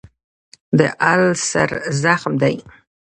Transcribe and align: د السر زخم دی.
د 0.77 0.79
السر 1.13 1.69
زخم 2.03 2.33
دی. 2.41 2.55